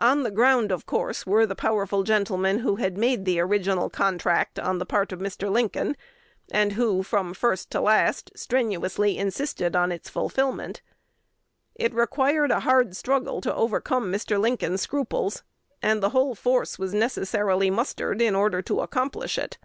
On 0.00 0.24
the 0.24 0.32
ground, 0.32 0.72
of 0.72 0.84
course, 0.84 1.24
were 1.24 1.46
the 1.46 1.54
powerful 1.54 2.02
gentlemen 2.02 2.58
who 2.58 2.74
had 2.74 2.98
made 2.98 3.24
the 3.24 3.38
original 3.38 3.88
contract 3.88 4.58
on 4.58 4.80
the 4.80 4.84
part 4.84 5.12
of 5.12 5.20
Mr. 5.20 5.48
Lincoln, 5.48 5.96
and 6.50 6.72
who, 6.72 7.04
from 7.04 7.32
first 7.32 7.70
to 7.70 7.80
last, 7.80 8.32
strenuously 8.34 9.16
insisted 9.16 9.76
upon 9.76 9.92
its 9.92 10.08
fulfilment. 10.10 10.82
It 11.76 11.94
required 11.94 12.50
a 12.50 12.58
hard 12.66 12.96
struggle 12.96 13.40
to 13.42 13.54
overcome 13.54 14.12
Mr. 14.12 14.40
Lincoln's 14.40 14.80
scruples; 14.82 15.44
and 15.80 16.02
the 16.02 16.10
whole 16.10 16.34
force 16.34 16.76
was 16.76 16.92
necessarily 16.92 17.70
mustered 17.70 18.20
in 18.20 18.34
order 18.34 18.62
to 18.62 18.80
accomplish 18.80 19.38
it. 19.38 19.56